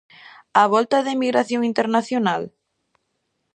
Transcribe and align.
A 0.61 0.63
volta 0.73 0.97
da 1.05 1.15
emigración 1.17 1.61
internacional? 1.71 2.43